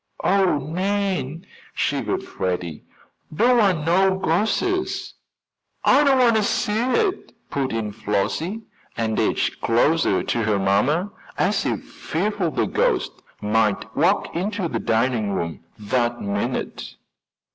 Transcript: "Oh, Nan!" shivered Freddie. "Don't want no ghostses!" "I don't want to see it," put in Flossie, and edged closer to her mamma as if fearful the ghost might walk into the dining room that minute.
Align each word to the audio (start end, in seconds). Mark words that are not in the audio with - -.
"Oh, 0.23 0.57
Nan!" 0.57 1.45
shivered 1.75 2.23
Freddie. 2.23 2.85
"Don't 3.31 3.59
want 3.59 3.85
no 3.85 4.17
ghostses!" 4.17 5.13
"I 5.85 6.03
don't 6.03 6.17
want 6.17 6.37
to 6.37 6.41
see 6.41 6.71
it," 6.75 7.33
put 7.51 7.71
in 7.71 7.91
Flossie, 7.91 8.63
and 8.97 9.19
edged 9.19 9.61
closer 9.61 10.23
to 10.23 10.41
her 10.43 10.57
mamma 10.57 11.11
as 11.37 11.67
if 11.67 11.83
fearful 11.83 12.49
the 12.49 12.65
ghost 12.65 13.11
might 13.41 13.95
walk 13.95 14.35
into 14.35 14.67
the 14.67 14.79
dining 14.79 15.33
room 15.33 15.63
that 15.77 16.19
minute. 16.19 16.95